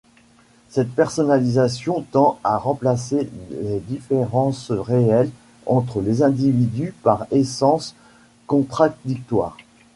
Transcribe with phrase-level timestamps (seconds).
[0.69, 5.29] Cette personnalisation tend à remplacer les différences réelles
[5.67, 7.93] entre les individus par essence
[8.47, 9.57] contradictoires.